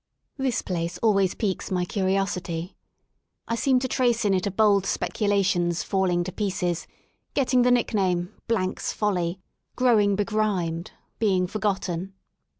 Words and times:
This 0.37 0.63
place 0.63 0.97
always 1.03 1.35
piques 1.35 1.69
my 1.69 1.85
curiosity 1.85 2.75
I 3.47 3.53
seem 3.55 3.77
to 3.81 3.87
trace 3.87 4.25
in 4.25 4.33
it 4.33 4.47
a 4.47 4.49
bold 4.49 4.83
speculation's 4.87 5.83
falling 5.83 6.23
to 6.23 6.31
pieces, 6.31 6.87
getting 7.35 7.61
the 7.61 7.69
nickname 7.69 8.33
Blank's 8.47 8.91
Folly/* 8.91 9.39
growing 9.75 10.15
begrimed, 10.15 10.89
being 11.19 11.45
forgotten. 11.45 12.15